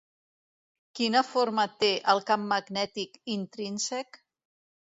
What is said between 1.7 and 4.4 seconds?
té el camp magnètic intrínsec?